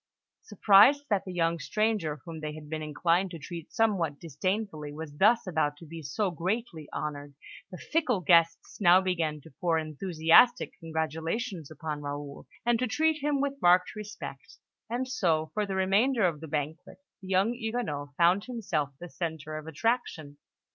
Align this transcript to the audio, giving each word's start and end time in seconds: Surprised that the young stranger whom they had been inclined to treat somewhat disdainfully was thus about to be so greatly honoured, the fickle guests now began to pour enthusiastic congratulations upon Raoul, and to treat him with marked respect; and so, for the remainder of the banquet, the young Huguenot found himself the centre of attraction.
Surprised 0.41 1.05
that 1.11 1.25
the 1.25 1.31
young 1.31 1.59
stranger 1.59 2.21
whom 2.25 2.39
they 2.39 2.55
had 2.55 2.67
been 2.71 2.81
inclined 2.81 3.29
to 3.29 3.37
treat 3.37 3.71
somewhat 3.71 4.19
disdainfully 4.19 4.91
was 4.91 5.15
thus 5.15 5.45
about 5.45 5.77
to 5.77 5.85
be 5.85 6.01
so 6.01 6.31
greatly 6.31 6.89
honoured, 6.91 7.35
the 7.69 7.77
fickle 7.77 8.19
guests 8.19 8.81
now 8.81 8.99
began 8.99 9.39
to 9.39 9.53
pour 9.61 9.77
enthusiastic 9.77 10.73
congratulations 10.79 11.69
upon 11.69 12.01
Raoul, 12.01 12.47
and 12.65 12.79
to 12.79 12.87
treat 12.87 13.21
him 13.21 13.41
with 13.41 13.61
marked 13.61 13.95
respect; 13.95 14.57
and 14.89 15.07
so, 15.07 15.51
for 15.53 15.67
the 15.67 15.75
remainder 15.75 16.25
of 16.25 16.41
the 16.41 16.47
banquet, 16.47 16.97
the 17.21 17.27
young 17.27 17.53
Huguenot 17.53 18.15
found 18.17 18.45
himself 18.45 18.93
the 18.99 19.07
centre 19.07 19.55
of 19.55 19.67
attraction. 19.67 20.37